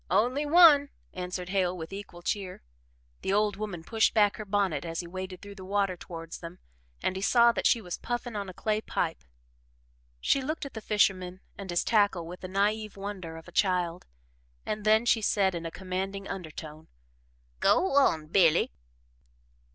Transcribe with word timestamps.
"Only 0.09 0.47
one," 0.47 0.89
answered 1.13 1.49
Hale 1.49 1.77
with 1.77 1.93
equal 1.93 2.23
cheer. 2.23 2.63
The 3.21 3.31
old 3.31 3.55
woman 3.55 3.83
pushed 3.83 4.15
back 4.15 4.37
her 4.37 4.45
bonnet 4.45 4.83
as 4.83 5.01
he 5.01 5.05
waded 5.05 5.43
through 5.43 5.53
the 5.53 5.63
water 5.63 5.95
towards 5.95 6.39
them 6.39 6.57
and 7.03 7.15
he 7.15 7.21
saw 7.21 7.51
that 7.51 7.67
she 7.67 7.81
was 7.81 7.99
puffing 7.99 8.35
a 8.35 8.51
clay 8.51 8.81
pipe. 8.81 9.23
She 10.19 10.41
looked 10.41 10.65
at 10.65 10.73
the 10.73 10.81
fisherman 10.81 11.39
and 11.55 11.69
his 11.69 11.83
tackle 11.83 12.25
with 12.25 12.39
the 12.39 12.47
naive 12.47 12.97
wonder 12.97 13.37
of 13.37 13.47
a 13.47 13.51
child, 13.51 14.07
and 14.65 14.85
then 14.85 15.05
she 15.05 15.21
said 15.21 15.53
in 15.53 15.67
a 15.67 15.69
commanding 15.71 16.27
undertone. 16.27 16.87
"Go 17.59 17.93
on, 17.95 18.25
Billy." 18.25 18.71